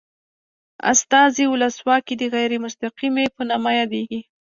استازي 0.91 1.45
ولسواکي 1.47 2.13
د 2.17 2.23
غیر 2.35 2.51
مستقیمې 2.65 3.25
په 3.35 3.41
نامه 3.49 3.71
یادیږي. 3.79 4.19